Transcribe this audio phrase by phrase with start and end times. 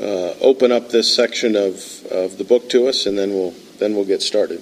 [0.00, 3.94] uh, open up this section of, of the book to us, and then we'll then
[3.94, 4.60] we'll get started.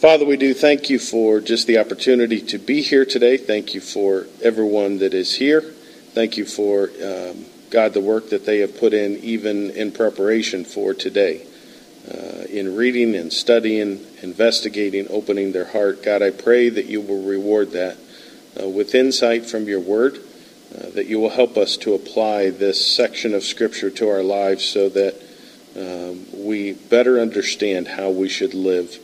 [0.00, 3.36] Father, we do thank you for just the opportunity to be here today.
[3.36, 5.62] Thank you for everyone that is here.
[5.62, 10.64] Thank you for um, God the work that they have put in, even in preparation
[10.64, 11.46] for today,
[12.10, 16.02] uh, in reading and studying, investigating, opening their heart.
[16.02, 17.96] God, I pray that you will reward that
[18.62, 20.18] uh, with insight from your word
[20.74, 24.64] uh, that you will help us to apply this section of Scripture to our lives
[24.64, 25.14] so that
[25.76, 28.98] um, we better understand how we should live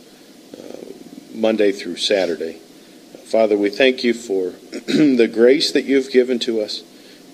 [0.59, 2.55] uh, Monday through Saturday.
[3.25, 4.51] Father, we thank you for
[4.87, 6.83] the grace that you've given to us,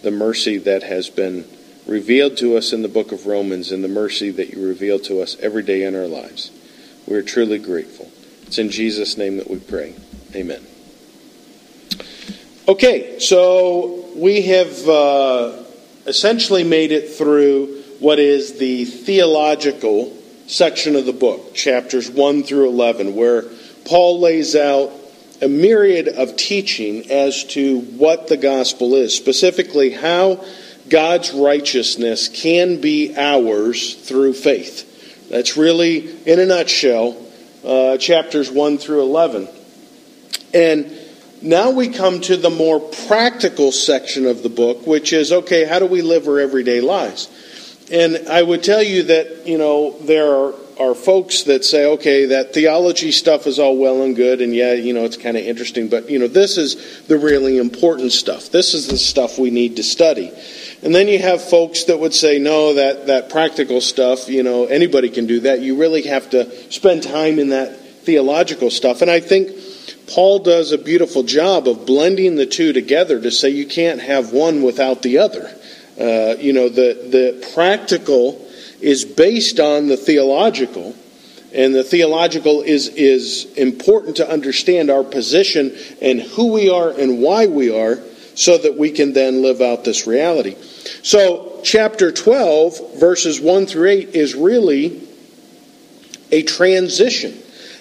[0.02, 1.46] the mercy that has been
[1.86, 5.22] revealed to us in the book of Romans, and the mercy that you reveal to
[5.22, 6.50] us every day in our lives.
[7.06, 8.10] We are truly grateful.
[8.42, 9.94] It's in Jesus' name that we pray.
[10.34, 10.66] Amen.
[12.68, 15.62] Okay, so we have uh,
[16.06, 22.68] essentially made it through what is the theological section of the book, chapters 1 through
[22.68, 23.44] 11, where
[23.84, 24.90] Paul lays out
[25.42, 30.42] a myriad of teaching as to what the gospel is, specifically how
[30.88, 35.28] God's righteousness can be ours through faith.
[35.28, 37.22] That's really, in a nutshell,
[37.64, 39.48] uh, chapters 1 through 11.
[40.54, 40.90] And
[41.42, 45.78] now we come to the more practical section of the book, which is okay, how
[45.78, 47.28] do we live our everyday lives?
[47.90, 52.26] And I would tell you that, you know, there are, are folks that say, okay,
[52.26, 55.44] that theology stuff is all well and good, and yeah, you know, it's kind of
[55.44, 58.50] interesting, but, you know, this is the really important stuff.
[58.50, 60.32] This is the stuff we need to study.
[60.82, 64.66] And then you have folks that would say, no, that, that practical stuff, you know,
[64.66, 65.60] anybody can do that.
[65.60, 69.00] You really have to spend time in that theological stuff.
[69.00, 69.50] And I think
[70.08, 74.32] Paul does a beautiful job of blending the two together to say you can't have
[74.32, 75.52] one without the other.
[75.98, 78.46] Uh, you know, the, the practical
[78.80, 80.94] is based on the theological,
[81.52, 87.20] and the theological is, is important to understand our position and who we are and
[87.20, 87.98] why we are
[88.34, 90.54] so that we can then live out this reality.
[91.02, 95.00] So, chapter 12, verses 1 through 8, is really
[96.30, 97.34] a transition.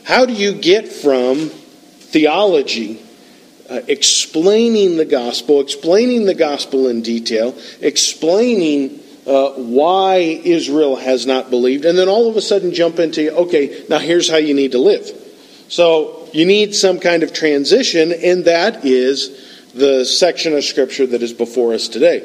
[0.06, 1.52] How do you get from
[2.16, 2.98] theology,
[3.70, 11.50] uh, explaining the gospel, explaining the gospel in detail, explaining uh, why Israel has not
[11.50, 14.72] believed, and then all of a sudden jump into, okay, now here's how you need
[14.72, 15.06] to live.
[15.68, 21.22] So you need some kind of transition, and that is the section of Scripture that
[21.22, 22.22] is before us today.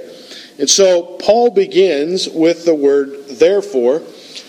[0.61, 4.03] And so Paul begins with the word therefore.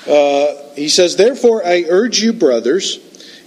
[0.07, 2.99] Uh, he says, Therefore, I urge you, brothers,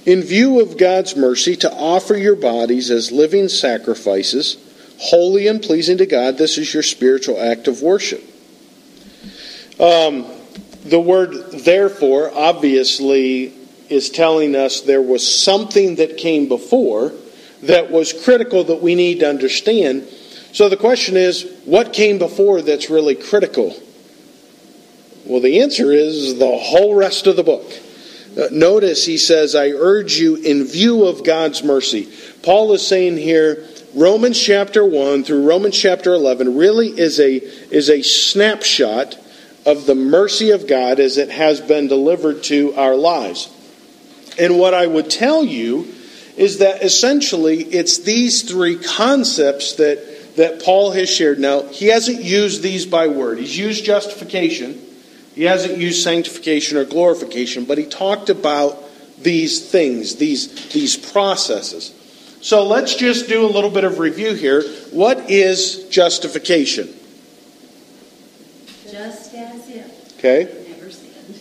[0.07, 4.57] in view of God's mercy, to offer your bodies as living sacrifices,
[4.99, 6.37] holy and pleasing to God.
[6.37, 8.23] This is your spiritual act of worship.
[9.81, 10.27] Um,
[10.85, 13.53] the word therefore obviously
[13.89, 17.13] is telling us there was something that came before
[17.63, 20.07] that was critical that we need to understand.
[20.53, 23.75] So the question is, what came before that's really critical?
[25.25, 27.65] Well, the answer is the whole rest of the book.
[28.37, 32.13] Uh, notice he says, I urge you in view of God's mercy.
[32.43, 33.65] Paul is saying here,
[33.95, 39.17] Romans chapter 1 through Romans chapter 11 really is a, is a snapshot
[39.65, 43.51] of the mercy of God as it has been delivered to our lives.
[44.39, 45.95] And what I would tell you
[46.37, 51.39] is that essentially it's these three concepts that, that Paul has shared.
[51.39, 54.84] Now, he hasn't used these by word, he's used justification.
[55.35, 58.79] He hasn't used sanctification or glorification, but he talked about
[59.21, 61.93] these things, these, these processes.
[62.41, 64.63] So let's just do a little bit of review here.
[64.91, 66.89] What is justification?
[68.91, 70.19] Just as if.
[70.19, 70.45] Okay.
[70.69, 71.41] Never sinned.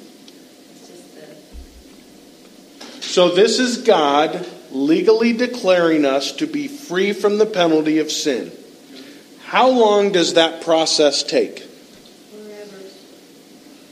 [0.79, 3.01] Just the.
[3.01, 8.51] So this is God legally declaring us to be free from the penalty of sin.
[9.45, 11.63] How long does that process take?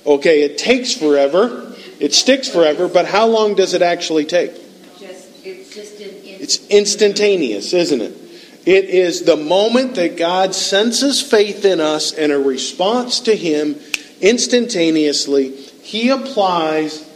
[0.06, 1.76] Okay, it takes forever.
[2.00, 4.54] It sticks forever, but how long does it actually take?
[5.00, 6.10] Just, it's just an.
[6.24, 8.18] It's instantaneous, isn't it?
[8.66, 13.76] It is the moment that God senses faith in us and a response to Him
[14.22, 15.52] instantaneously.
[15.52, 17.08] He applies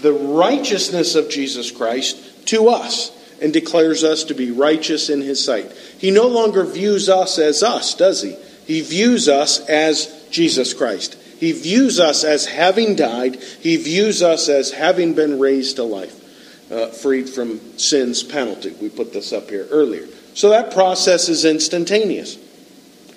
[0.00, 3.10] the righteousness of Jesus Christ to us
[3.40, 5.70] and declares us to be righteous in his sight.
[5.98, 8.36] He no longer views us as us, does he?
[8.66, 11.16] He views us as Jesus Christ.
[11.42, 13.34] He views us as having died.
[13.34, 18.70] He views us as having been raised to life, uh, freed from sin's penalty.
[18.80, 20.06] We put this up here earlier.
[20.34, 22.38] So that process is instantaneous.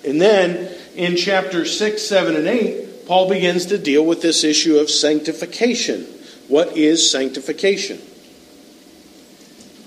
[0.04, 4.78] And then in chapters 6, 7, and 8, Paul begins to deal with this issue
[4.78, 6.02] of sanctification.
[6.48, 8.00] What is sanctification?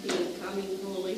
[0.07, 1.17] Becoming holy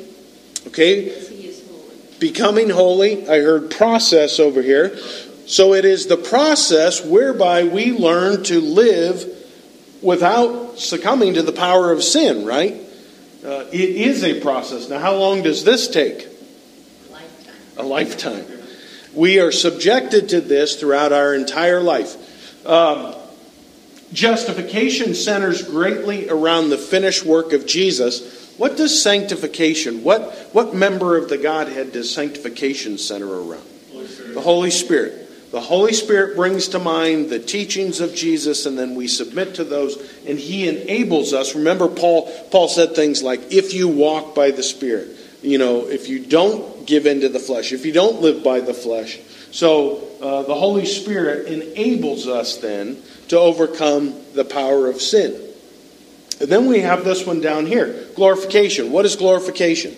[0.66, 1.96] Okay, as he is holy.
[2.18, 3.28] becoming holy.
[3.28, 4.98] I heard process over here.
[5.46, 9.26] So it is the process whereby we learn to live
[10.00, 12.74] without succumbing to the power of sin, right?
[13.44, 14.88] Uh, it is a process.
[14.88, 16.28] Now, how long does this take?
[17.10, 17.54] Lifetime.
[17.76, 18.46] A lifetime.
[19.14, 22.66] We are subjected to this throughout our entire life.
[22.66, 23.14] Um,
[24.12, 28.54] justification centers greatly around the finished work of Jesus.
[28.58, 33.64] What does sanctification, what, what member of the Godhead does sanctification center around?
[34.34, 35.21] The Holy Spirit.
[35.52, 39.64] The Holy Spirit brings to mind the teachings of Jesus, and then we submit to
[39.64, 39.96] those,
[40.26, 41.54] and He enables us.
[41.54, 45.10] Remember, Paul, Paul said things like, if you walk by the Spirit,
[45.42, 48.60] you know, if you don't give in to the flesh, if you don't live by
[48.60, 49.18] the flesh.
[49.50, 55.38] So uh, the Holy Spirit enables us then to overcome the power of sin.
[56.40, 58.90] And then we have this one down here glorification.
[58.90, 59.96] What is glorification?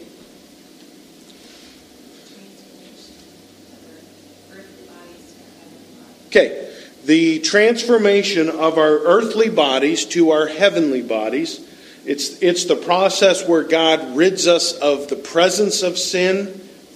[4.50, 6.23] Earthly bodies to heavenly bodies.
[6.34, 6.68] Okay,
[7.04, 11.64] the transformation of our earthly bodies to our heavenly bodies.
[12.04, 16.46] It's, it's the process where God rids us of the presence of sin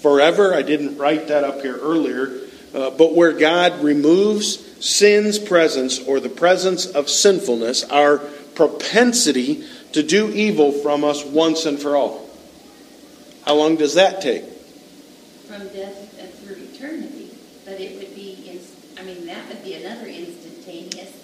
[0.03, 0.53] forever.
[0.53, 2.49] I didn't write that up here earlier.
[2.75, 10.03] Uh, but where God removes sin's presence or the presence of sinfulness, our propensity to
[10.03, 12.29] do evil from us once and for all.
[13.47, 14.45] How long does that take?
[15.47, 17.31] From death and through eternity,
[17.65, 18.61] but it would be, in,
[19.01, 21.15] I mean, that would be another instantaneous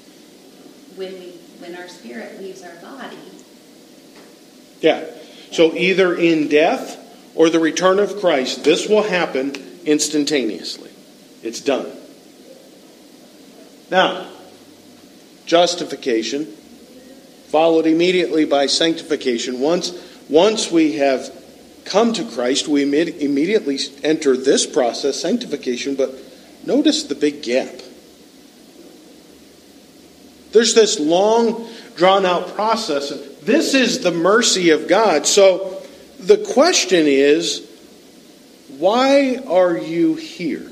[0.96, 3.16] when we, when our spirit leaves our body.
[4.80, 5.04] Yeah.
[5.50, 7.00] So either in death
[7.34, 9.54] or the return of Christ, this will happen
[9.84, 10.90] instantaneously.
[11.42, 11.90] It's done.
[13.90, 14.28] Now,
[15.46, 16.46] justification
[17.48, 19.60] followed immediately by sanctification.
[19.60, 19.92] Once,
[20.28, 21.30] once we have
[21.84, 26.14] come to Christ, we immediately enter this process, sanctification, but
[26.66, 27.74] notice the big gap.
[30.54, 33.10] There's this long, drawn out process.
[33.10, 35.26] And this is the mercy of God.
[35.26, 35.82] So
[36.20, 37.68] the question is
[38.78, 40.70] why are you here?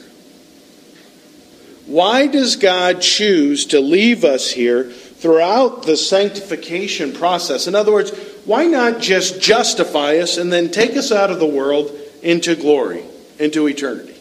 [1.86, 7.66] Why does God choose to leave us here throughout the sanctification process?
[7.66, 8.12] In other words,
[8.44, 11.90] why not just justify us and then take us out of the world
[12.22, 13.02] into glory,
[13.40, 14.14] into eternity?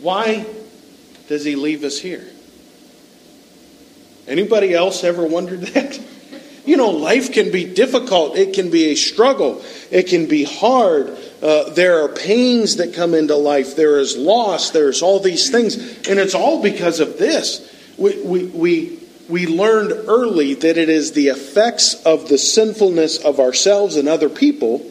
[0.00, 0.46] Why
[1.28, 2.29] does He leave us here?
[4.30, 6.00] Anybody else ever wondered that?
[6.64, 8.36] You know, life can be difficult.
[8.36, 9.60] It can be a struggle.
[9.90, 11.18] It can be hard.
[11.42, 13.74] Uh, there are pains that come into life.
[13.74, 14.70] There is loss.
[14.70, 15.74] There's all these things.
[16.08, 17.76] And it's all because of this.
[17.98, 23.40] We, we, we, we learned early that it is the effects of the sinfulness of
[23.40, 24.88] ourselves and other people,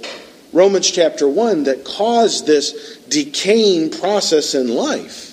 [0.52, 5.29] Romans chapter 1, that cause this decaying process in life.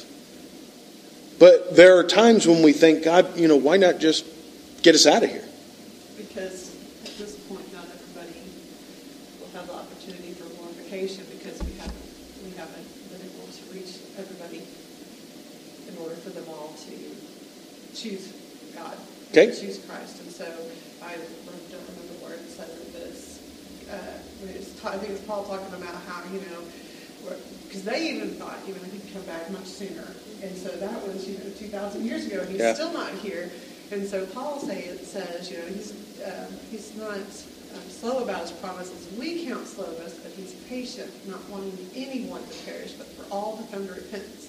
[1.38, 4.24] But there are times when we think, God, you know, why not just
[4.82, 5.44] get us out of here?
[6.16, 6.72] Because
[7.04, 8.40] at this point, not everybody
[9.40, 12.08] will have the opportunity for glorification because we haven't,
[12.40, 14.64] we haven't been able to reach everybody
[15.88, 16.94] in order for them all to
[17.92, 18.32] choose
[18.74, 18.96] God.
[18.96, 19.52] and Okay.
[19.52, 20.20] Choose Christ.
[20.20, 20.48] And so
[21.04, 23.12] I don't remember where it said it, but
[23.92, 26.64] uh, when it's, ta- I think it's Paul talking about how, you know,
[27.76, 30.06] because they even thought, you know, he'd come back much sooner.
[30.42, 32.74] And so that was, you know, 2,000 years ago, and he's Yeah.
[32.74, 33.50] still not here.
[33.90, 35.92] And so Paul say, says, you know, he's,
[36.24, 39.06] um, he's not um, slow about his promises.
[39.18, 43.62] We count slowness, but he's patient, not wanting anyone to perish, but for all to
[43.76, 44.48] come to repentance.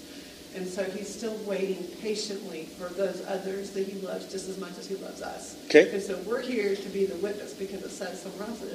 [0.55, 4.77] And so he's still waiting patiently for those others that he loves just as much
[4.79, 5.55] as he loves us.
[5.65, 5.91] Okay.
[5.91, 8.71] And so we're here to be the witness because it says somewhere else that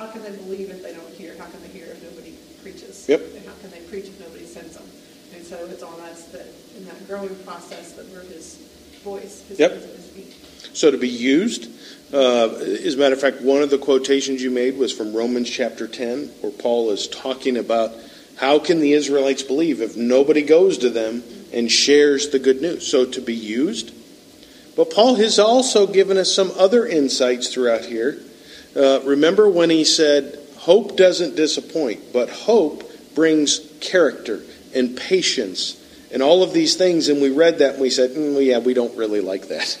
[0.00, 1.36] how can they believe if they don't hear?
[1.38, 3.06] How can they hear if nobody preaches?
[3.06, 3.20] Yep.
[3.36, 4.86] And how can they preach if nobody sends them?
[5.34, 8.56] And so it's on us that in that growing process that we're his
[9.04, 9.72] voice, his Yep.
[9.72, 10.34] his feet.
[10.72, 11.68] So to be used,
[12.14, 15.50] uh, as a matter of fact, one of the quotations you made was from Romans
[15.50, 17.92] chapter 10, where Paul is talking about
[18.36, 22.86] how can the Israelites believe if nobody goes to them and shares the good news.
[22.86, 23.92] So to be used,
[24.76, 28.18] but But Paul has also given us some other insights throughout here.
[28.76, 32.84] Uh, remember when he said, Hope doesn't disappoint, but hope
[33.14, 34.42] brings character
[34.74, 35.80] and patience
[36.12, 37.08] and all of these things.
[37.08, 39.78] And we read that and we said, mm, yeah, we don't really like that.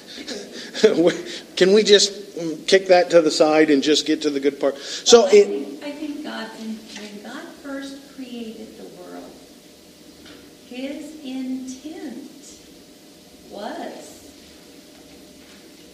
[1.56, 2.12] Can we just
[2.66, 4.78] kick that to the side and just get to the good part?
[4.78, 9.30] So well, I, it, think, I think God, when God first created the world,
[10.68, 12.30] His intent
[13.50, 14.32] was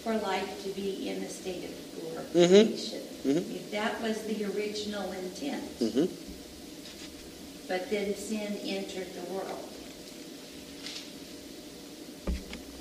[0.05, 1.76] for life to be in a state of
[2.35, 3.29] Mm-hmm.
[3.29, 3.71] Mm-hmm.
[3.71, 5.79] That was the original intent.
[5.81, 6.07] Mm-hmm.
[7.69, 9.69] But then sin entered the world.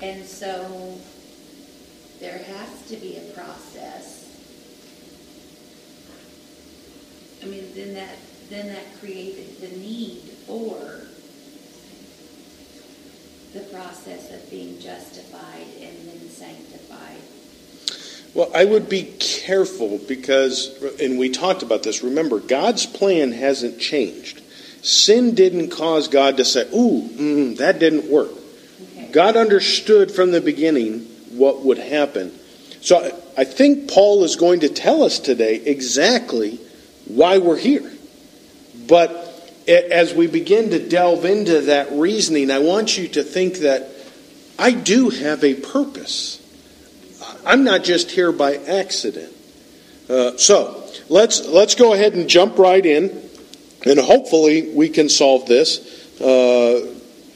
[0.02, 0.98] And so
[2.20, 4.24] there has to be a process.
[7.42, 8.16] I mean, then that
[8.48, 11.00] then that created the need for
[13.52, 17.22] the process of being justified and then sanctified.
[18.36, 22.02] Well, I would be careful because, and we talked about this.
[22.02, 24.42] Remember, God's plan hasn't changed.
[24.82, 28.32] Sin didn't cause God to say, "Ooh, mm, that didn't work."
[28.98, 29.08] Okay.
[29.10, 32.30] God understood from the beginning what would happen.
[32.82, 36.60] So I think Paul is going to tell us today exactly
[37.06, 37.90] why we're here.
[38.86, 43.88] But as we begin to delve into that reasoning, I want you to think that
[44.58, 46.42] I do have a purpose.
[47.46, 49.32] I'm not just here by accident.
[50.10, 53.22] Uh, so let's let's go ahead and jump right in,
[53.86, 56.92] and hopefully we can solve this uh,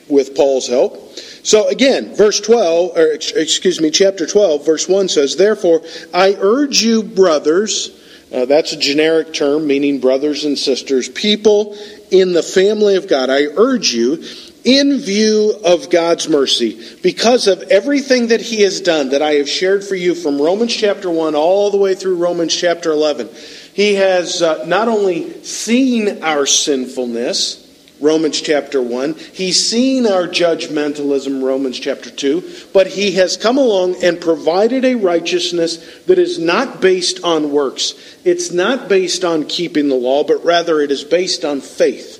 [0.08, 1.16] with Paul's help.
[1.42, 5.80] So again, verse 12, or excuse me, chapter 12, verse 1 says, Therefore,
[6.12, 7.96] I urge you, brothers,
[8.32, 11.76] uh, that's a generic term meaning brothers and sisters, people
[12.10, 14.22] in the family of God, I urge you,
[14.64, 19.48] in view of God's mercy, because of everything that He has done that I have
[19.48, 23.28] shared for you from Romans chapter 1 all the way through Romans chapter 11,
[23.74, 27.60] He has uh, not only seen our sinfulness,
[28.00, 29.14] Romans chapter 1.
[29.14, 34.94] He's seen our judgmentalism, Romans chapter 2, but he has come along and provided a
[34.94, 37.94] righteousness that is not based on works.
[38.24, 42.16] It's not based on keeping the law, but rather it is based on faith.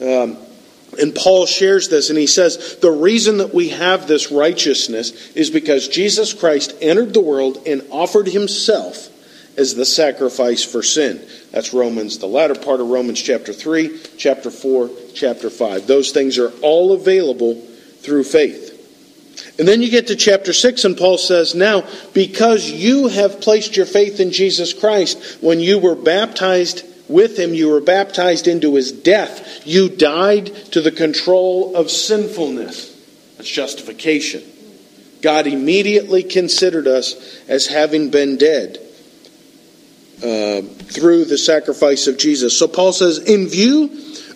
[0.00, 0.36] Um,
[0.98, 5.50] and Paul shares this, and he says the reason that we have this righteousness is
[5.50, 9.08] because Jesus Christ entered the world and offered himself
[9.56, 11.20] as the sacrifice for sin.
[11.50, 15.86] That's Romans, the latter part of Romans chapter 3, chapter 4, chapter 5.
[15.86, 17.54] Those things are all available
[18.00, 18.70] through faith.
[19.58, 23.76] And then you get to chapter 6, and Paul says, Now, because you have placed
[23.76, 28.74] your faith in Jesus Christ, when you were baptized with him, you were baptized into
[28.74, 29.66] his death.
[29.66, 32.90] You died to the control of sinfulness.
[33.36, 34.42] That's justification.
[35.22, 38.78] God immediately considered us as having been dead
[40.18, 42.58] uh, through the sacrifice of Jesus.
[42.58, 43.84] So Paul says, in view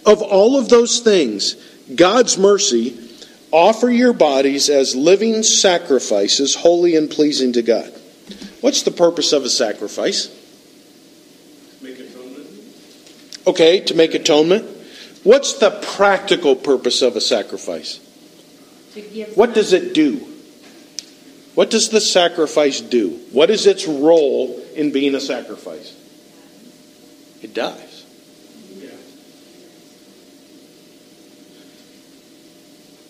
[0.04, 1.56] of all of those things,
[1.95, 2.99] God's mercy,
[3.52, 7.92] offer your bodies as living sacrifices, holy and pleasing to God.
[8.61, 10.28] What's the purpose of a sacrifice?
[11.80, 12.47] Make atonement.
[13.46, 14.64] Okay, to make atonement.
[15.22, 18.00] What's the practical purpose of a sacrifice?
[19.34, 20.26] What does it do?
[21.54, 23.10] What does the sacrifice do?
[23.32, 25.94] What is its role in being a sacrifice?
[27.42, 28.04] It dies.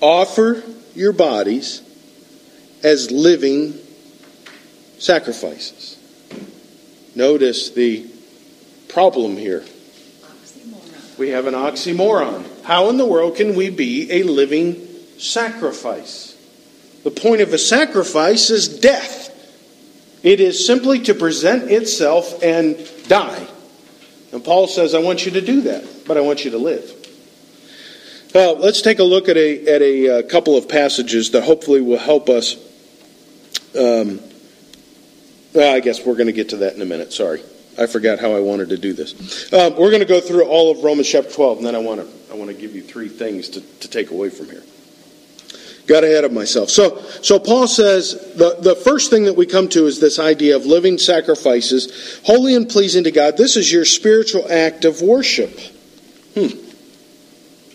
[0.00, 0.62] Offer
[0.94, 1.82] your bodies
[2.82, 3.74] as living
[4.98, 5.96] sacrifices.
[7.14, 8.06] Notice the
[8.88, 9.64] problem here.
[11.18, 12.64] We have an oxymoron.
[12.64, 14.86] How in the world can we be a living
[15.18, 16.36] sacrifice?
[17.04, 19.32] The point of a sacrifice is death.
[20.22, 22.76] It is simply to present itself and
[23.08, 23.46] die.
[24.32, 26.92] And Paul says, I want you to do that, but I want you to live.
[28.34, 31.80] Well, let's take a look at a, at a, uh, couple of passages that hopefully
[31.80, 32.56] will help us.
[33.74, 34.20] Um,
[35.54, 37.12] well, I guess we're going to get to that in a minute.
[37.12, 37.40] Sorry.
[37.78, 39.52] I forgot how I wanted to do this.
[39.52, 42.00] Um, we're going to go through all of Romans chapter 12, and then I want
[42.00, 44.62] to, I want to give you three things to, to take away from here.
[45.86, 46.70] Got ahead of myself.
[46.70, 50.56] So, so Paul says the, the first thing that we come to is this idea
[50.56, 53.36] of living sacrifices, holy and pleasing to God.
[53.36, 55.60] This is your spiritual act of worship.
[56.34, 56.48] Hmm.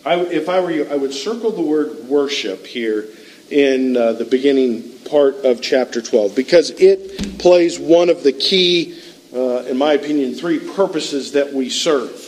[0.04, 3.08] I, if I were you, I would circle the word worship here
[3.50, 9.00] in uh, the beginning part of chapter 12 because it plays one of the key,
[9.34, 12.28] uh, in my opinion, three purposes that we serve.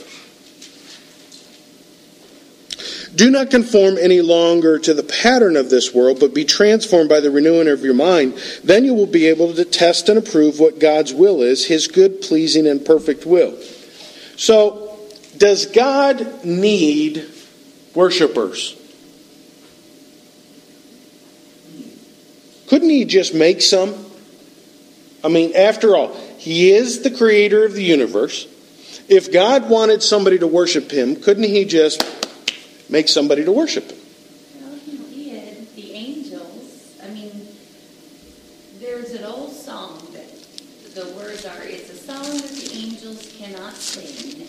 [3.16, 7.20] Do not conform any longer to the pattern of this world, but be transformed by
[7.20, 8.34] the renewing of your mind.
[8.64, 12.22] Then you will be able to test and approve what God's will is, his good,
[12.22, 13.56] pleasing, and perfect will.
[14.36, 14.98] So,
[15.38, 17.30] does God need
[17.94, 18.80] worshipers?
[22.68, 23.94] Couldn't he just make some?
[25.24, 28.48] I mean, after all, he is the creator of the universe.
[29.08, 32.04] If God wanted somebody to worship him, couldn't he just
[32.90, 33.98] make somebody to worship him?
[34.62, 35.74] Well, he did.
[35.76, 37.48] The angels, I mean,
[38.82, 40.28] there's an old song that
[40.96, 44.46] the words are, it's a song that the angels cannot sing.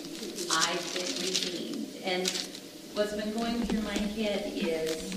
[0.50, 1.94] I've been redeemed.
[2.04, 2.28] And
[2.94, 5.14] what's been going through my head is,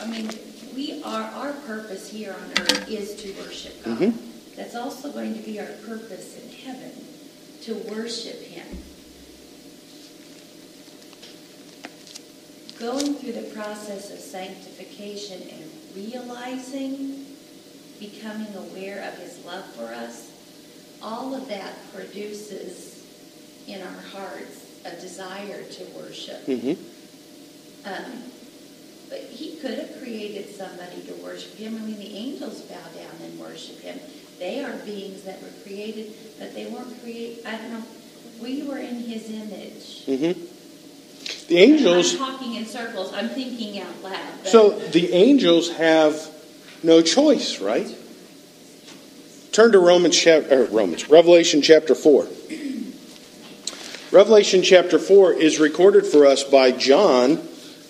[0.00, 0.30] I mean,
[0.74, 3.98] we are, our purpose here on earth is to worship God.
[3.98, 4.14] Mhm.
[4.56, 6.90] That's also going to be our purpose in heaven,
[7.62, 8.66] to worship Him.
[12.80, 17.26] Going through the process of sanctification and realizing,
[18.00, 20.32] becoming aware of His love for us,
[21.00, 23.06] all of that produces
[23.68, 26.44] in our hearts a desire to worship.
[26.46, 27.86] Mm-hmm.
[27.86, 28.22] Um,
[29.08, 31.76] but he could have created somebody to worship him.
[31.76, 34.00] I mean, the angels bow down and worship him.
[34.38, 37.46] They are beings that were created, but they weren't created.
[37.46, 37.82] I don't know.
[38.42, 40.06] We were in his image.
[40.06, 40.40] Mm-hmm.
[41.48, 42.12] The angels.
[42.12, 43.12] I'm talking in circles.
[43.12, 44.18] I'm thinking out loud.
[44.42, 46.20] but- So the angels have
[46.82, 47.86] no choice, right?
[49.52, 52.26] Turn to Romans chapter Romans Revelation chapter four.
[54.10, 57.38] Revelation chapter four is recorded for us by John,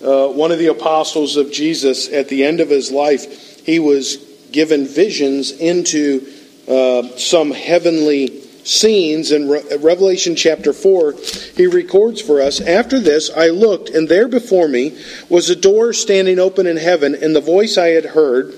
[0.02, 2.08] uh, one of the apostles of Jesus.
[2.12, 4.16] At the end of his life, he was
[4.52, 6.20] given visions into
[6.68, 9.30] uh, some heavenly scenes.
[9.30, 11.14] In Re- Revelation chapter 4,
[11.56, 15.92] he records for us After this, I looked, and there before me was a door
[15.92, 18.54] standing open in heaven, and the voice I had heard.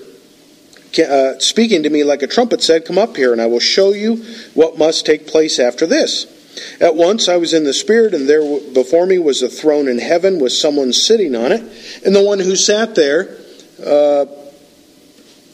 [0.97, 3.91] Uh, speaking to me like a trumpet said, Come up here, and I will show
[3.91, 6.33] you what must take place after this.
[6.79, 8.41] At once I was in the Spirit, and there
[8.73, 11.61] before me was a throne in heaven with someone sitting on it.
[12.05, 13.37] And the one who sat there
[13.85, 14.25] uh,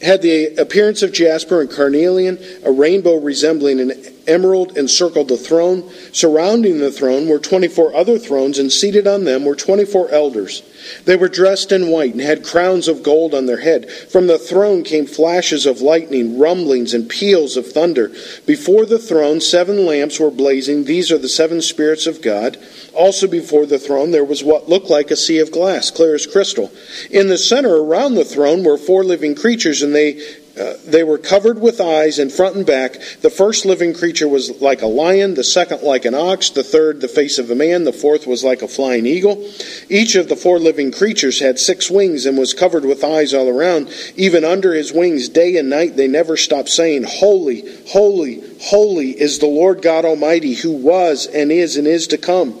[0.04, 3.92] had the appearance of jasper and carnelian, a rainbow resembling an
[4.26, 5.90] emerald encircled the throne.
[6.12, 10.62] Surrounding the throne were 24 other thrones, and seated on them were 24 elders.
[11.04, 13.90] They were dressed in white and had crowns of gold on their head.
[13.90, 18.10] From the throne came flashes of lightning, rumblings, and peals of thunder.
[18.46, 20.84] Before the throne, seven lamps were blazing.
[20.84, 22.58] These are the seven spirits of God.
[22.92, 26.26] Also before the throne, there was what looked like a sea of glass, clear as
[26.26, 26.70] crystal.
[27.10, 30.20] In the center around the throne were four living creatures, and they
[30.58, 33.00] uh, they were covered with eyes in front and back.
[33.22, 37.00] The first living creature was like a lion, the second like an ox, the third
[37.00, 39.50] the face of a man, the fourth was like a flying eagle.
[39.88, 43.48] Each of the four living creatures had six wings and was covered with eyes all
[43.48, 43.92] around.
[44.16, 49.40] Even under his wings, day and night, they never stopped saying, Holy, holy, holy is
[49.40, 52.60] the Lord God Almighty, who was and is and is to come.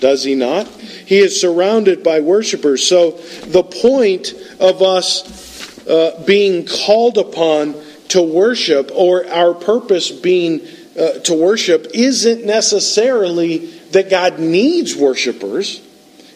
[0.00, 0.66] does he not?
[0.68, 2.86] He is surrounded by worshipers.
[2.86, 3.12] So
[3.46, 7.74] the point of us uh, being called upon
[8.08, 10.60] to worship or our purpose being
[10.98, 15.80] uh, to worship isn't necessarily that God needs worshipers.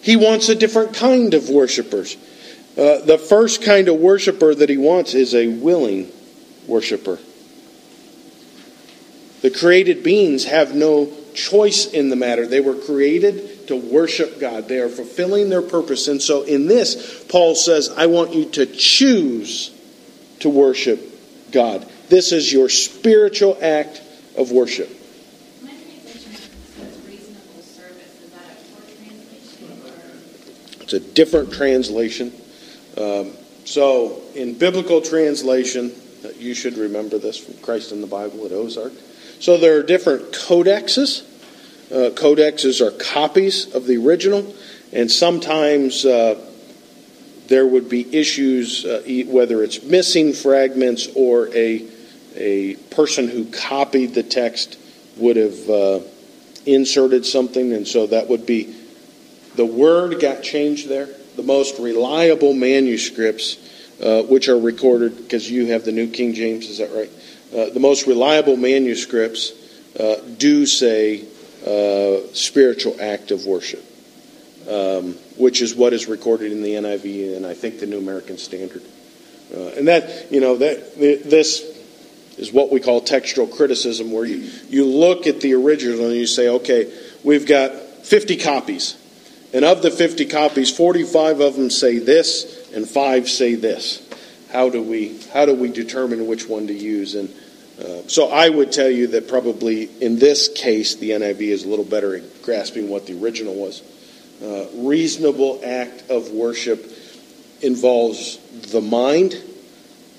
[0.02, 2.16] He wants a different kind of worshipers.
[2.76, 6.10] Uh, the first kind of worshiper that he wants is a willing
[6.66, 7.18] worshiper.
[9.42, 12.46] The created beings have no choice in the matter.
[12.46, 14.68] They were created to worship God.
[14.68, 16.06] They are fulfilling their purpose.
[16.08, 19.74] And so in this, Paul says, I want you to choose
[20.40, 21.00] to worship
[21.50, 21.88] God.
[22.08, 24.02] This is your spiritual act
[24.36, 24.90] of worship.
[30.80, 32.32] It's a different translation.
[32.98, 33.32] Um,
[33.64, 35.92] so, in biblical translation,
[36.36, 38.92] you should remember this from Christ in the Bible at Ozark.
[39.40, 41.24] So, there are different codexes.
[41.92, 44.54] Uh, codexes are copies of the original,
[44.94, 46.40] and sometimes uh,
[47.48, 51.86] there would be issues, uh, whether it's missing fragments or a,
[52.34, 54.78] a person who copied the text
[55.18, 56.00] would have uh,
[56.64, 58.74] inserted something, and so that would be
[59.56, 63.58] the word got changed there the most reliable manuscripts
[64.02, 67.10] uh, which are recorded, because you have the New King James, is that right?
[67.54, 69.52] Uh, the most reliable manuscripts
[70.38, 71.26] do say
[71.66, 73.84] uh, spiritual act of worship,
[74.68, 78.38] um, which is what is recorded in the NIV and I think the New American
[78.38, 78.82] Standard.
[79.54, 81.62] Uh, and that, you know, that this
[82.38, 86.26] is what we call textual criticism, where you, you look at the original and you
[86.26, 88.98] say, okay, we've got 50 copies.
[89.52, 94.08] And of the 50 copies, 45 of them say this and 5 say this.
[94.50, 97.14] How do we, how do we determine which one to use?
[97.14, 97.28] And
[97.82, 101.68] uh, so I would tell you that probably in this case, the NIV is a
[101.68, 103.82] little better at grasping what the original was.
[104.42, 106.90] Uh, reasonable act of worship
[107.60, 108.38] involves
[108.70, 109.34] the mind,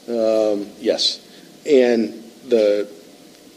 [0.07, 1.25] um, yes,
[1.65, 2.89] and the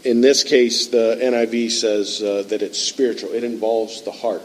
[0.05, 3.33] in this case, the NIV says uh, that it's spiritual.
[3.33, 4.43] It involves the heart.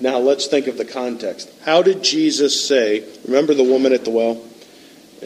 [0.00, 1.50] Now let's think of the context.
[1.64, 3.04] How did Jesus say?
[3.24, 4.40] Remember the woman at the well?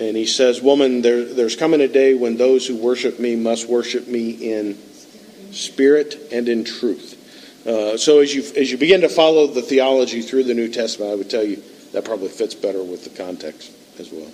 [0.00, 3.68] And he says, Woman, there, there's coming a day when those who worship me must
[3.68, 4.78] worship me in
[5.52, 7.18] spirit and in truth.
[7.66, 11.12] Uh, so as you, as you begin to follow the theology through the New Testament,
[11.12, 14.30] I would tell you that probably fits better with the context as well.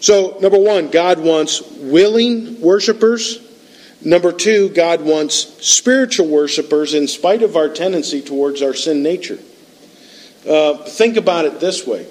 [0.00, 3.40] So, number one, God wants willing worshipers.
[4.04, 9.38] Number two, God wants spiritual worshipers in spite of our tendency towards our sin nature.
[10.46, 12.06] Uh, think about it this way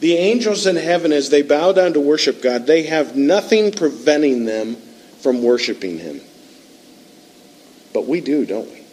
[0.00, 4.44] the angels in heaven, as they bow down to worship God, they have nothing preventing
[4.44, 4.76] them
[5.20, 6.20] from worshiping Him.
[7.92, 8.84] But we do, don't we?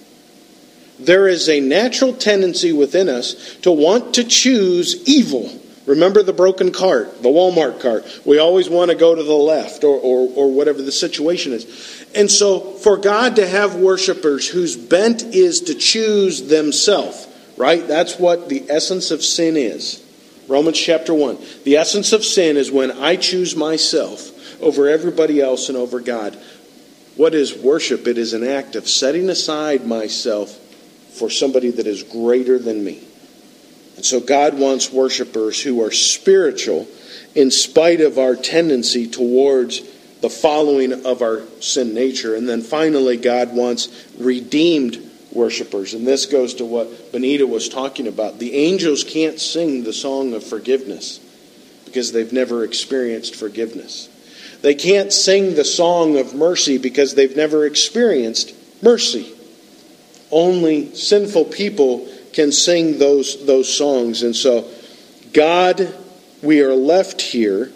[1.00, 5.52] There is a natural tendency within us to want to choose evil.
[5.86, 8.06] Remember the broken cart, the Walmart cart.
[8.26, 12.08] We always want to go to the left or, or, or whatever the situation is.
[12.16, 17.86] And so, for God to have worshipers whose bent is to choose themselves, right?
[17.86, 20.05] That's what the essence of sin is.
[20.48, 21.38] Romans chapter 1.
[21.64, 26.38] The essence of sin is when I choose myself over everybody else and over God.
[27.16, 28.08] What is worship?
[28.08, 30.50] It is an act of setting aside myself
[31.18, 33.04] for somebody that is greater than me.
[33.96, 36.88] And so God wants worshipers who are spiritual
[37.34, 39.82] in spite of our tendency towards
[40.22, 42.36] the following of our sin nature.
[42.36, 45.05] And then finally, God wants redeemed
[45.36, 45.94] worshipers.
[45.94, 48.40] And this goes to what Benita was talking about.
[48.40, 51.20] The angels can't sing the song of forgiveness
[51.86, 54.10] because they've never experienced forgiveness.
[54.62, 59.32] They can't sing the song of mercy because they've never experienced mercy.
[60.32, 64.24] Only sinful people can sing those, those songs.
[64.24, 64.70] And so,
[65.34, 65.94] God,
[66.42, 67.72] we are left here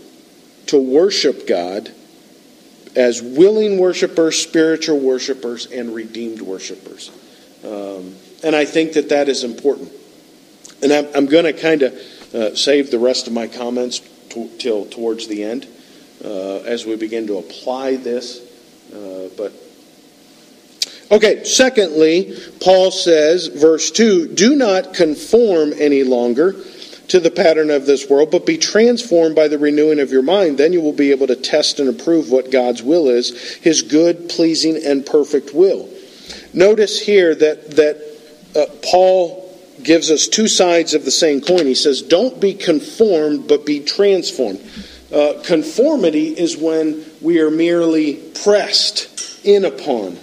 [0.67, 1.91] to worship God
[2.95, 7.11] as willing worshipers, spiritual worshipers, and redeemed worshipers.
[7.63, 9.91] Um, and I think that that is important.
[10.81, 11.93] And I'm, I'm going to kind of
[12.33, 14.01] uh, save the rest of my comments
[14.59, 15.67] till towards the end
[16.23, 18.39] uh, as we begin to apply this.
[18.93, 19.51] Uh, but
[21.11, 26.55] okay, secondly, Paul says, verse 2 do not conform any longer
[27.09, 30.57] to the pattern of this world, but be transformed by the renewing of your mind.
[30.57, 34.29] Then you will be able to test and approve what God's will is, his good,
[34.29, 35.89] pleasing, and perfect will.
[36.53, 37.97] Notice here that, that
[38.55, 39.45] uh, Paul
[39.83, 41.65] gives us two sides of the same coin.
[41.65, 44.59] He says, Don't be conformed, but be transformed.
[45.13, 50.17] Uh, conformity is when we are merely pressed in upon.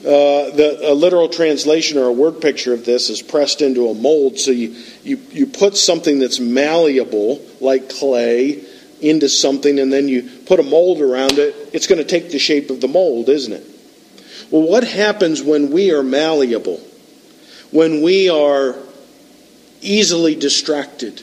[0.00, 3.94] Uh, the, a literal translation or a word picture of this is pressed into a
[3.94, 4.38] mold.
[4.38, 8.64] So you, you, you put something that's malleable, like clay,
[9.00, 11.54] into something, and then you put a mold around it.
[11.72, 13.77] It's going to take the shape of the mold, isn't it?
[14.50, 16.80] Well, what happens when we are malleable?
[17.70, 18.76] When we are
[19.82, 21.22] easily distracted,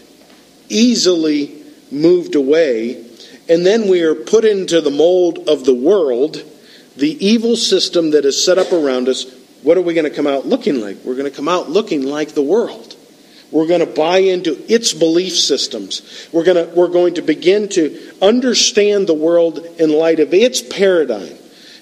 [0.70, 3.04] easily moved away,
[3.50, 6.44] and then we are put into the mold of the world,
[6.96, 9.26] the evil system that is set up around us,
[9.64, 10.98] what are we going to come out looking like?
[11.04, 12.96] We're going to come out looking like the world.
[13.52, 16.28] We're going to buy into its belief systems.
[16.32, 20.62] We're going to, we're going to begin to understand the world in light of its
[20.62, 21.38] paradigm.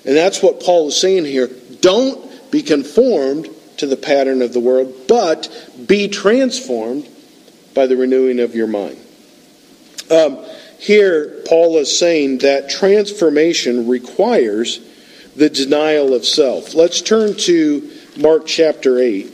[0.06, 1.50] And that's what Paul is saying here.
[1.82, 5.50] Don't be conformed to the pattern of the world, but
[5.88, 7.08] be transformed
[7.74, 8.98] by the renewing of your mind.
[10.12, 10.44] Um,
[10.80, 14.80] here, Paul is saying that transformation requires
[15.36, 16.74] the denial of self.
[16.74, 19.32] Let's turn to Mark chapter 8.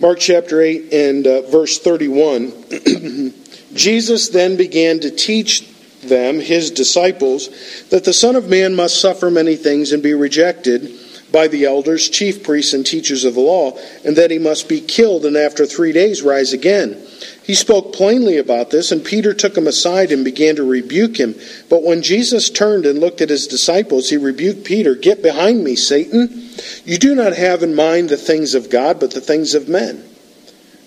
[0.00, 2.54] Mark chapter 8 and uh, verse 31.
[3.74, 5.68] Jesus then began to teach
[6.00, 7.50] them, his disciples,
[7.90, 10.90] that the Son of Man must suffer many things and be rejected
[11.30, 14.80] by the elders, chief priests, and teachers of the law, and that he must be
[14.80, 17.06] killed and after three days rise again.
[17.50, 21.34] He spoke plainly about this, and Peter took him aside and began to rebuke him.
[21.68, 25.74] But when Jesus turned and looked at his disciples, he rebuked Peter Get behind me,
[25.74, 26.48] Satan!
[26.84, 30.04] You do not have in mind the things of God, but the things of men.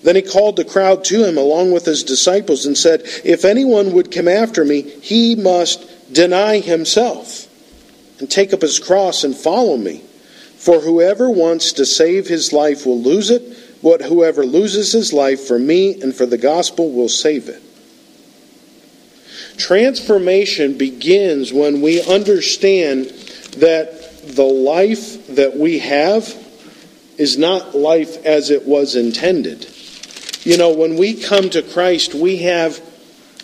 [0.04, 3.92] Then he called the crowd to him along with his disciples and said, If anyone
[3.92, 7.46] would come after me, he must deny himself
[8.20, 9.98] and take up his cross and follow me.
[10.56, 13.42] For whoever wants to save his life will lose it,
[13.84, 17.62] but whoever loses his life for me and for the gospel will save it.
[19.58, 23.04] Transformation begins when we understand
[23.58, 26.34] that the life that we have
[27.18, 29.68] is not life as it was intended.
[30.44, 32.80] You know, when we come to Christ, we have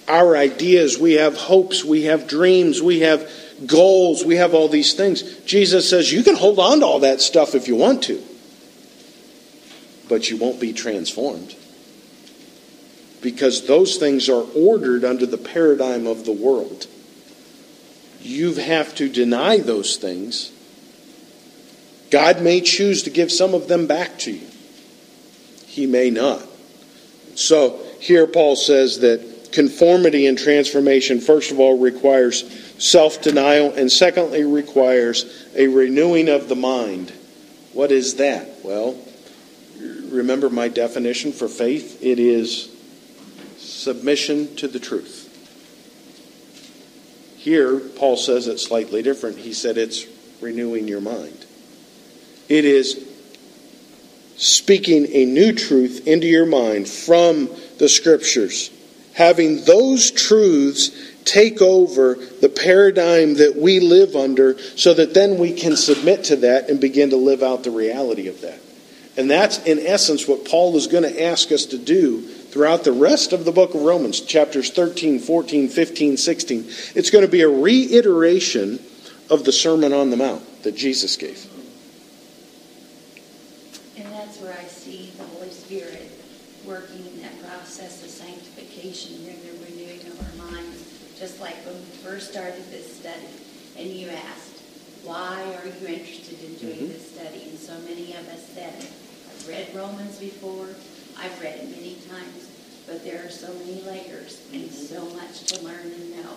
[0.08, 3.30] our ideas, we have hopes, we have dreams, we have
[3.66, 5.22] goals, we have all these things.
[5.40, 8.22] Jesus says you can hold on to all that stuff if you want to,
[10.10, 11.54] but you won't be transformed.
[13.22, 16.86] Because those things are ordered under the paradigm of the world.
[18.20, 20.50] You have to deny those things.
[22.10, 24.46] God may choose to give some of them back to you,
[25.66, 26.42] He may not.
[27.36, 32.44] So here Paul says that conformity and transformation, first of all, requires
[32.82, 37.12] self denial, and secondly, requires a renewing of the mind.
[37.74, 38.64] What is that?
[38.64, 38.96] Well,
[40.10, 42.02] remember my definition for faith?
[42.02, 42.70] It is
[43.58, 45.26] submission to the truth.
[47.36, 49.38] Here, Paul says it's slightly different.
[49.38, 50.06] He said it's
[50.42, 51.46] renewing your mind.
[52.48, 53.06] It is
[54.36, 58.70] speaking a new truth into your mind from the scriptures,
[59.14, 60.90] having those truths
[61.24, 66.36] take over the paradigm that we live under so that then we can submit to
[66.36, 68.60] that and begin to live out the reality of that.
[69.20, 72.92] And that's, in essence, what Paul is going to ask us to do throughout the
[72.92, 76.64] rest of the book of Romans, chapters 13, 14, 15, 16.
[76.94, 78.82] It's going to be a reiteration
[79.28, 81.46] of the Sermon on the Mount that Jesus gave.
[83.98, 86.10] And that's where I see the Holy Spirit
[86.64, 90.82] working in that process of sanctification and the renewing of our minds,
[91.18, 93.28] just like when we first started this study
[93.76, 94.62] and you asked,
[95.04, 96.88] why are you interested in doing mm-hmm.
[96.88, 97.50] this study?
[97.50, 98.86] And so many of us said,
[99.50, 100.68] read Romans before,
[101.18, 102.48] I've read it many times,
[102.86, 106.32] but there are so many layers and so much to learn and know.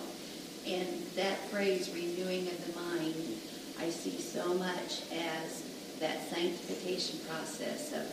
[0.66, 3.14] And that phrase, renewing of the mind,
[3.78, 5.62] I see so much as
[6.00, 8.06] that sanctification process of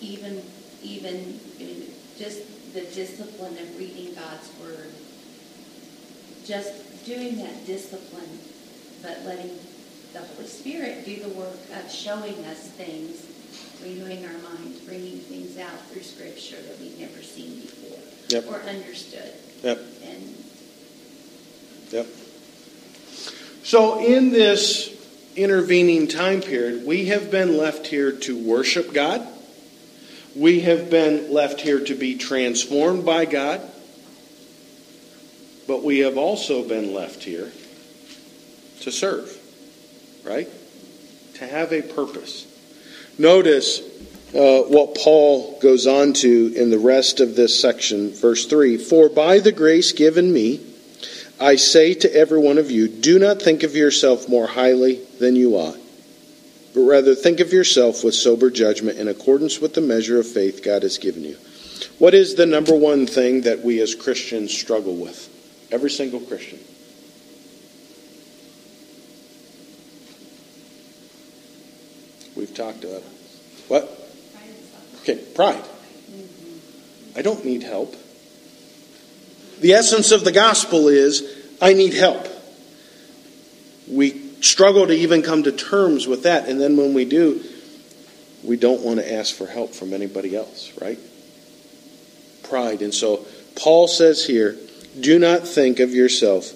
[0.00, 0.42] even
[0.82, 4.92] even uh, just the discipline of reading God's word
[6.46, 8.38] just doing that discipline,
[9.02, 9.58] but letting
[10.12, 13.26] the Holy Spirit do the work of showing us things,
[13.82, 18.46] renewing our minds, bringing things out through Scripture that we've never seen before yep.
[18.48, 19.32] or understood.
[19.62, 19.80] Yep.
[20.04, 20.34] And
[21.90, 22.06] yep.
[23.62, 24.92] So in this
[25.36, 29.26] intervening time period, we have been left here to worship God.
[30.34, 33.60] We have been left here to be transformed by God.
[35.66, 37.50] But we have also been left here
[38.82, 39.36] to serve,
[40.24, 40.48] right?
[41.34, 42.46] To have a purpose.
[43.18, 43.80] Notice
[44.34, 49.08] uh, what Paul goes on to in the rest of this section, verse 3 For
[49.08, 50.60] by the grace given me,
[51.40, 55.36] I say to every one of you, do not think of yourself more highly than
[55.36, 55.78] you ought,
[56.74, 60.62] but rather think of yourself with sober judgment in accordance with the measure of faith
[60.62, 61.36] God has given you.
[61.98, 65.32] What is the number one thing that we as Christians struggle with?
[65.72, 66.58] Every single Christian.
[72.56, 72.86] We've talked
[73.68, 74.10] what?
[75.02, 75.62] Okay, pride.
[77.14, 77.94] I don't need help.
[79.60, 81.22] The essence of the gospel is
[81.60, 82.26] I need help.
[83.88, 87.44] We struggle to even come to terms with that, and then when we do,
[88.42, 90.98] we don't want to ask for help from anybody else, right?
[92.44, 92.80] Pride.
[92.80, 94.56] And so Paul says here,
[94.98, 96.52] do not think of yourself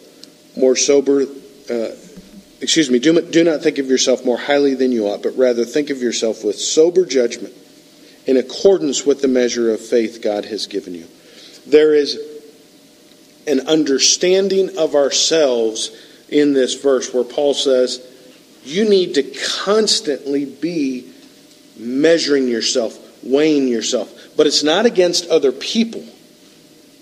[0.56, 1.90] more sober, uh,
[2.61, 5.64] excuse me, do, do not think of yourself more highly than you ought, but rather
[5.64, 7.55] think of yourself with sober judgment
[8.27, 11.07] in accordance with the measure of faith God has given you.
[11.66, 12.18] There is
[13.46, 15.90] an understanding of ourselves
[16.29, 18.07] in this verse where Paul says,
[18.64, 19.23] you need to
[19.62, 21.11] constantly be
[21.79, 24.12] measuring yourself, weighing yourself.
[24.37, 26.05] But it's not against other people.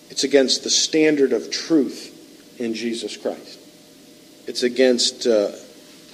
[0.08, 2.14] It's against the standard of truth
[2.60, 3.57] in Jesus Christ.
[4.48, 5.52] It's against uh,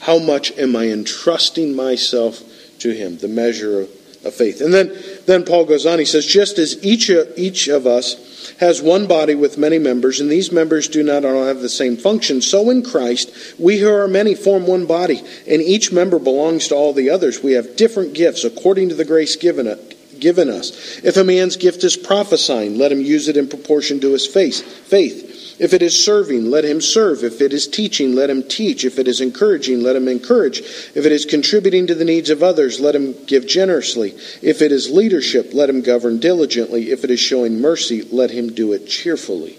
[0.01, 2.43] how much am I entrusting myself
[2.81, 3.91] to Him, the measure of,
[4.27, 4.61] of faith.
[4.61, 4.93] And then,
[5.27, 9.37] then Paul goes on, he says, just as each, each of us has one body
[9.37, 12.83] with many members, and these members do not all have the same function, so in
[12.83, 17.11] Christ, we who are many form one body, and each member belongs to all the
[17.11, 17.43] others.
[17.43, 19.79] We have different gifts according to the grace given,
[20.19, 20.99] given us.
[21.05, 24.63] If a man's gift is prophesying, let him use it in proportion to his faith.
[24.89, 25.34] Faith.
[25.59, 27.23] If it is serving, let him serve.
[27.23, 28.85] If it is teaching, let him teach.
[28.85, 30.59] If it is encouraging, let him encourage.
[30.59, 34.17] If it is contributing to the needs of others, let him give generously.
[34.43, 36.91] If it is leadership, let him govern diligently.
[36.91, 39.57] If it is showing mercy, let him do it cheerfully.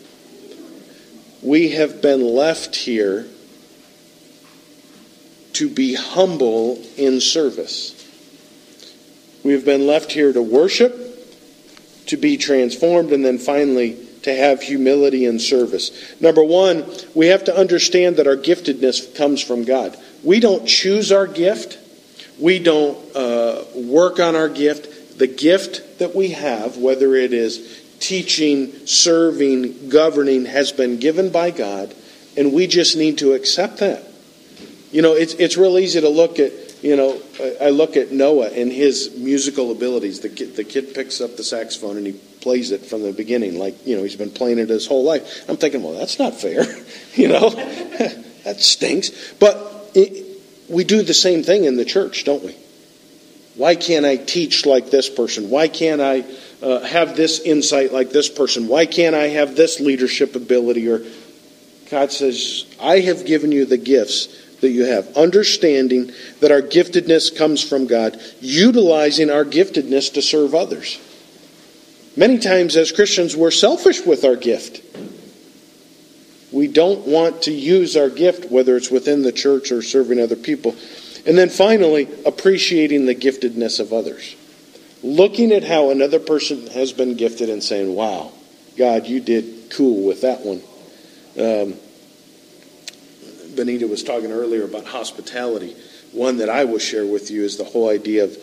[1.42, 3.28] We have been left here
[5.54, 7.94] to be humble in service.
[9.46, 10.94] We have been left here to worship,
[12.08, 15.92] to be transformed, and then finally to have humility and service.
[16.20, 16.84] Number one,
[17.14, 19.96] we have to understand that our giftedness comes from God.
[20.24, 21.78] We don't choose our gift,
[22.40, 25.20] we don't uh, work on our gift.
[25.20, 31.52] The gift that we have, whether it is teaching, serving, governing, has been given by
[31.52, 31.96] God,
[32.36, 34.04] and we just need to accept that.
[34.92, 37.20] You know, it's, it's real easy to look at you know,
[37.60, 40.20] I look at Noah and his musical abilities.
[40.20, 43.58] The kid, the kid picks up the saxophone and he plays it from the beginning,
[43.58, 45.50] like, you know, he's been playing it his whole life.
[45.50, 46.64] I'm thinking, well, that's not fair.
[47.16, 47.50] you know,
[48.44, 49.34] that stinks.
[49.40, 52.56] But it, we do the same thing in the church, don't we?
[53.56, 55.50] Why can't I teach like this person?
[55.50, 56.24] Why can't I
[56.62, 58.68] uh, have this insight like this person?
[58.68, 60.88] Why can't I have this leadership ability?
[60.88, 61.02] Or
[61.90, 64.28] God says, I have given you the gifts
[64.62, 65.18] that you have.
[65.18, 71.00] Understanding that our giftedness comes from God, utilizing our giftedness to serve others.
[72.18, 74.82] Many times as Christians, we're selfish with our gift.
[76.52, 80.38] We don't want to use our gift, whether it's within the church or serving other
[80.38, 80.76] people.
[81.26, 84.36] And then finally, appreciating the giftedness of others.
[85.04, 88.32] Looking at how another person has been gifted and saying, wow,
[88.78, 90.62] God, you did cool with that one.
[91.38, 91.76] Um,
[93.56, 95.76] Benita was talking earlier about hospitality.
[96.14, 98.38] One that I will share with you is the whole idea of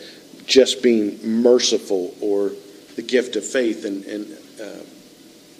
[0.45, 2.51] just being merciful or
[2.95, 3.85] the gift of faith.
[3.85, 4.83] And, and uh,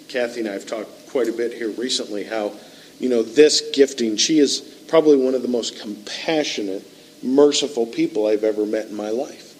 [0.08, 2.52] Kathy and I have talked quite a bit here recently how,
[2.98, 6.84] you know, this gifting, she is probably one of the most compassionate,
[7.22, 9.52] merciful people I've ever met in my life.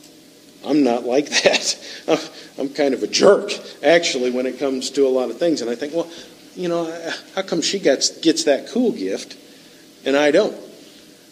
[0.67, 1.81] I'm not like that.
[2.59, 5.61] I'm kind of a jerk, actually, when it comes to a lot of things.
[5.61, 6.11] And I think, well,
[6.57, 6.85] you know,
[7.35, 9.37] how come she gets, gets that cool gift?
[10.05, 10.57] and I don't.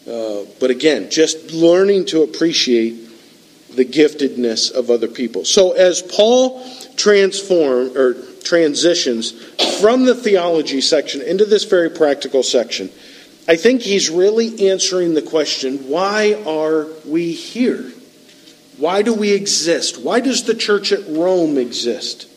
[0.07, 3.02] Uh, but again, just learning to appreciate
[3.75, 5.45] the giftedness of other people.
[5.45, 9.31] So as Paul transform or transitions
[9.79, 12.89] from the theology section into this very practical section,
[13.47, 17.91] I think he's really answering the question, why are we here?
[18.77, 20.01] Why do we exist?
[20.01, 22.29] Why does the church at Rome exist?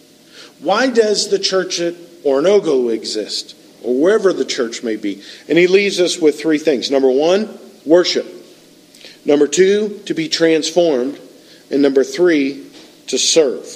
[0.60, 1.94] Why does the church at
[2.24, 3.54] Oronogo exist?
[3.86, 5.22] or wherever the church may be.
[5.48, 6.90] And he leaves us with three things.
[6.90, 8.26] Number one, worship.
[9.24, 11.18] Number two, to be transformed.
[11.70, 12.66] And number three,
[13.08, 13.66] to serve.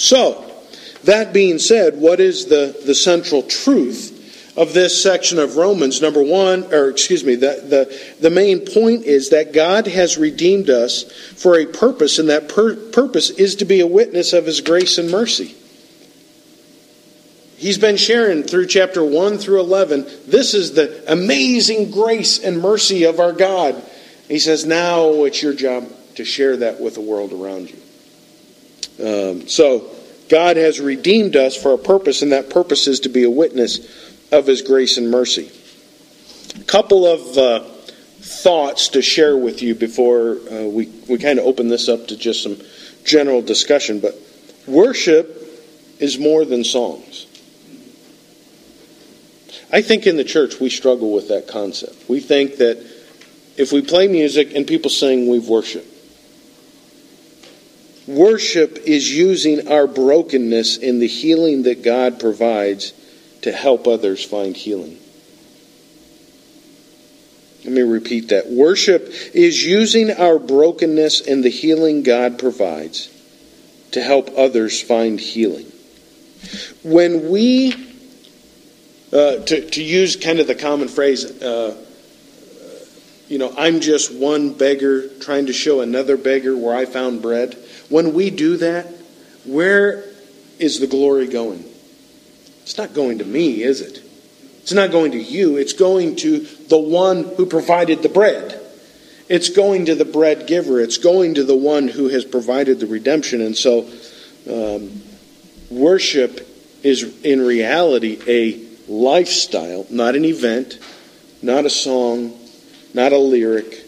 [0.00, 0.46] So,
[1.04, 4.16] that being said, what is the, the central truth
[4.56, 6.02] of this section of Romans?
[6.02, 10.68] Number one, or excuse me, the, the, the main point is that God has redeemed
[10.68, 11.04] us
[11.36, 14.98] for a purpose, and that pur- purpose is to be a witness of his grace
[14.98, 15.54] and mercy.
[17.56, 20.06] He's been sharing through chapter 1 through 11.
[20.26, 23.82] This is the amazing grace and mercy of our God.
[24.28, 27.78] He says, now it's your job to share that with the world around you.
[29.04, 29.90] Um, so,
[30.28, 33.80] God has redeemed us for a purpose, and that purpose is to be a witness
[34.30, 35.50] of His grace and mercy.
[36.60, 37.60] A couple of uh,
[38.20, 42.16] thoughts to share with you before uh, we, we kind of open this up to
[42.16, 42.58] just some
[43.04, 44.00] general discussion.
[44.00, 44.14] But
[44.66, 45.36] worship
[45.98, 47.26] is more than songs.
[49.72, 52.08] I think in the church we struggle with that concept.
[52.08, 52.78] We think that
[53.56, 55.86] if we play music and people sing, we've worshiped.
[58.10, 62.92] Worship is using our brokenness in the healing that God provides
[63.42, 64.98] to help others find healing.
[67.64, 68.48] Let me repeat that.
[68.48, 73.08] Worship is using our brokenness and the healing God provides
[73.92, 75.66] to help others find healing.
[76.82, 77.72] When we
[79.12, 81.76] uh, to, to use kind of the common phrase, uh,
[83.28, 87.56] you know, I'm just one beggar trying to show another beggar where I found bread.
[87.90, 88.86] When we do that,
[89.44, 90.04] where
[90.58, 91.64] is the glory going?
[92.62, 94.02] It's not going to me, is it?
[94.62, 95.56] It's not going to you.
[95.56, 98.58] It's going to the one who provided the bread.
[99.28, 100.80] It's going to the bread giver.
[100.80, 103.40] It's going to the one who has provided the redemption.
[103.40, 103.88] And so,
[104.48, 105.02] um,
[105.70, 106.48] worship
[106.82, 108.60] is in reality a
[108.90, 110.78] lifestyle, not an event,
[111.42, 112.38] not a song,
[112.92, 113.84] not a lyric.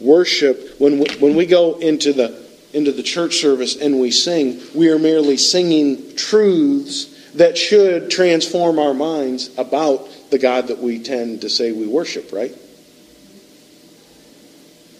[0.00, 2.39] Worship, when we, when we go into the,
[2.72, 8.78] into the church service and we sing, we are merely singing truths that should transform
[8.78, 12.54] our minds about the God that we tend to say we worship, right?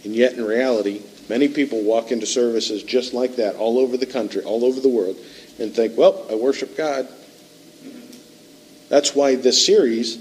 [0.04, 4.06] And yet, in reality, many people walk into services just like that all over the
[4.06, 5.16] country, all over the world,
[5.58, 7.06] and think, well, I worship God.
[8.88, 10.18] That's why this series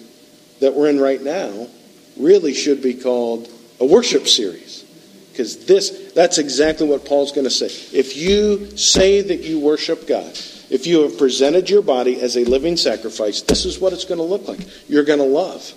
[0.59, 1.67] that we're in right now
[2.17, 4.85] really should be called a worship series.
[5.39, 7.67] Because this, that's exactly what Paul's going to say.
[7.97, 10.37] If you say that you worship God,
[10.69, 14.17] if you have presented your body as a living sacrifice, this is what it's going
[14.17, 14.59] to look like.
[14.89, 15.73] You're going to love.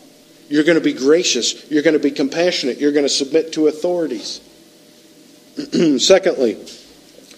[0.49, 1.71] You're going to be gracious.
[1.71, 2.79] You're going to be compassionate.
[2.79, 4.41] You're going to submit to authorities.
[5.99, 6.59] Secondly,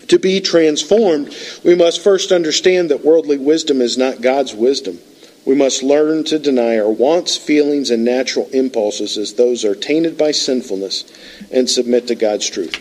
[0.08, 4.98] to be transformed, we must first understand that worldly wisdom is not God's wisdom.
[5.46, 10.16] We must learn to deny our wants, feelings, and natural impulses as those are tainted
[10.16, 11.04] by sinfulness
[11.52, 12.74] and submit to God's truth.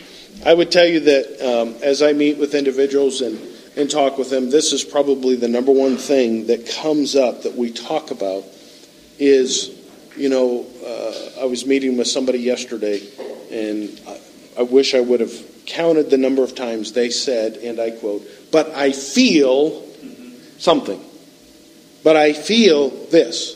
[0.46, 3.38] I would tell you that um, as I meet with individuals and,
[3.76, 7.56] and talk with them, this is probably the number one thing that comes up that
[7.56, 8.46] we talk about
[9.20, 9.70] is,
[10.16, 13.02] you know, uh, I was meeting with somebody yesterday,
[13.52, 14.20] and I,
[14.60, 15.34] I wish I would have
[15.66, 19.86] counted the number of times they said, and I quote, but I feel
[20.58, 21.02] something
[22.04, 23.56] but I feel this.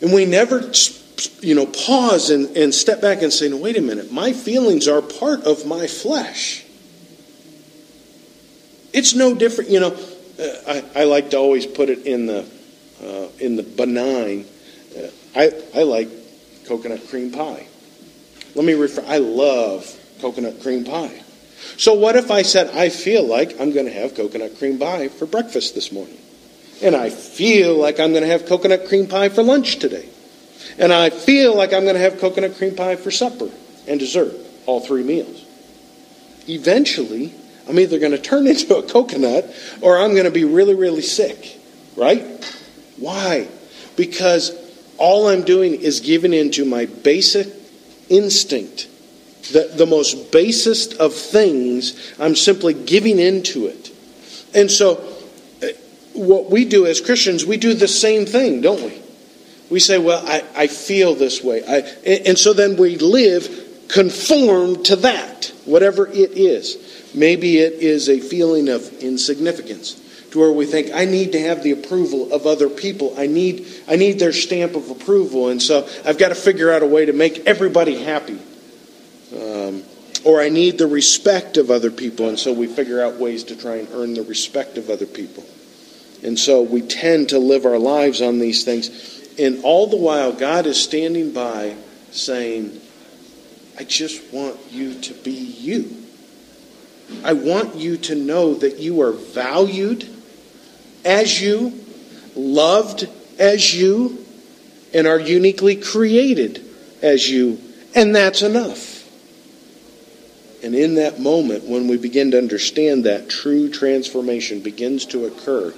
[0.00, 0.70] And we never,
[1.40, 4.86] you know, pause and, and step back and say, no, wait a minute, my feelings
[4.88, 6.64] are part of my flesh.
[8.92, 9.96] It's no different, you know.
[10.38, 12.46] Uh, I, I like to always put it in the
[13.02, 14.46] uh, in the benign.
[14.96, 16.08] Uh, I I like
[16.66, 17.66] coconut cream pie.
[18.54, 19.04] Let me refer.
[19.06, 21.22] I love coconut cream pie.
[21.76, 25.08] So what if I said I feel like I'm going to have coconut cream pie
[25.08, 26.18] for breakfast this morning?
[26.82, 30.08] And I feel like I'm going to have coconut cream pie for lunch today.
[30.78, 33.50] And I feel like I'm going to have coconut cream pie for supper
[33.86, 34.34] and dessert,
[34.66, 35.44] all three meals.
[36.48, 37.32] Eventually,
[37.68, 41.02] I'm either going to turn into a coconut or I'm going to be really, really
[41.02, 41.60] sick.
[41.96, 42.24] Right?
[42.96, 43.48] Why?
[43.96, 44.52] Because
[44.98, 47.48] all I'm doing is giving into my basic
[48.08, 48.88] instinct.
[49.52, 53.90] The, the most basest of things, I'm simply giving into it.
[54.54, 55.13] And so
[56.14, 59.00] what we do as Christians, we do the same thing, don't we?
[59.70, 61.62] We say, well, I, I feel this way.
[61.66, 67.12] I, and so then we live conformed to that, whatever it is.
[67.14, 70.00] Maybe it is a feeling of insignificance
[70.30, 73.14] to where we think, I need to have the approval of other people.
[73.16, 75.48] I need, I need their stamp of approval.
[75.48, 78.38] And so I've got to figure out a way to make everybody happy.
[79.32, 79.84] Um,
[80.24, 82.28] or I need the respect of other people.
[82.28, 85.44] And so we figure out ways to try and earn the respect of other people.
[86.24, 88.88] And so we tend to live our lives on these things.
[89.38, 91.76] And all the while, God is standing by
[92.12, 92.80] saying,
[93.78, 95.94] I just want you to be you.
[97.22, 100.08] I want you to know that you are valued
[101.04, 101.84] as you,
[102.34, 103.06] loved
[103.38, 104.24] as you,
[104.94, 106.64] and are uniquely created
[107.02, 107.60] as you.
[107.94, 108.92] And that's enough.
[110.64, 115.74] And in that moment, when we begin to understand that, true transformation begins to occur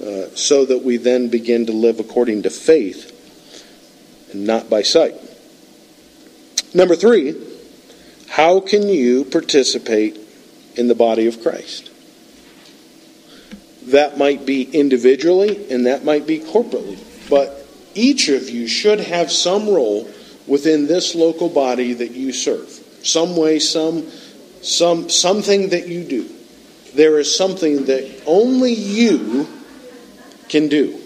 [0.00, 3.14] uh, so that we then begin to live according to faith
[4.32, 5.14] and not by sight.
[6.74, 7.34] Number three,
[8.28, 10.18] how can you participate
[10.76, 11.90] in the body of Christ?
[13.86, 19.32] That might be individually and that might be corporately, but each of you should have
[19.32, 20.08] some role
[20.46, 22.68] within this local body that you serve.
[23.02, 24.08] Some way, some,
[24.62, 26.28] some, something that you do.
[26.94, 29.48] There is something that only you
[30.48, 31.00] can do.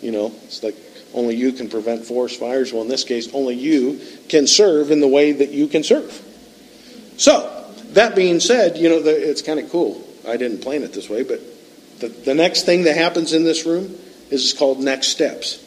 [0.00, 0.76] You know, it's like
[1.14, 2.72] only you can prevent forest fires.
[2.72, 6.10] Well, in this case, only you can serve in the way that you can serve.
[7.16, 7.48] So,
[7.90, 10.06] that being said, you know, the, it's kind of cool.
[10.26, 11.40] I didn't plan it this way, but
[12.00, 13.96] the, the next thing that happens in this room
[14.30, 15.62] is called next steps.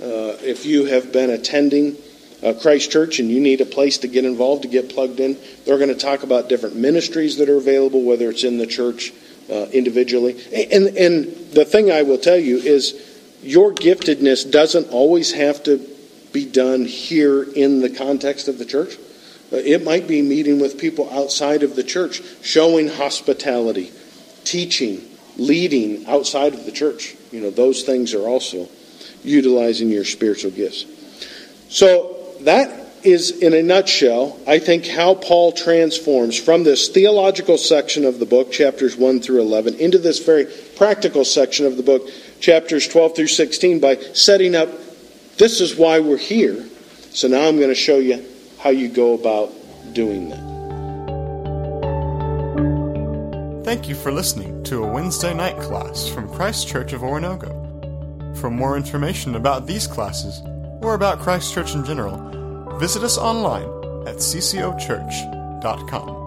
[0.00, 1.96] Uh, if you have been attending
[2.42, 5.36] uh, Christ Church and you need a place to get involved, to get plugged in,
[5.64, 9.12] they're going to talk about different ministries that are available, whether it's in the church
[9.50, 10.40] uh, individually.
[10.52, 12.94] And, and the thing I will tell you is
[13.42, 15.86] your giftedness doesn't always have to
[16.32, 18.96] be done here in the context of the church.
[19.52, 23.92] Uh, it might be meeting with people outside of the church, showing hospitality,
[24.44, 25.00] teaching,
[25.36, 27.14] leading outside of the church.
[27.30, 28.68] You know, those things are also
[29.22, 30.86] utilizing your spiritual gifts.
[31.68, 38.04] So that is, in a nutshell, I think how Paul transforms from this theological section
[38.04, 40.46] of the book, chapters 1 through 11, into this very
[40.76, 42.08] practical section of the book,
[42.40, 44.68] chapters 12 through 16, by setting up
[45.36, 46.64] this is why we're here.
[47.10, 48.24] So now I'm going to show you
[48.58, 49.52] how you go about
[49.92, 50.54] doing that.
[53.64, 57.62] Thank you for listening to a Wednesday night class from Christ Church of Oronogo.
[58.36, 60.42] For more information about these classes,
[60.82, 62.18] or about Christ Church in general,
[62.78, 63.68] visit us online
[64.06, 66.23] at ccochurch.com.